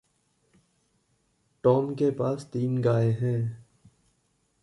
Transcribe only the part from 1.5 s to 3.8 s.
Tom के पास तीन गायें हैं।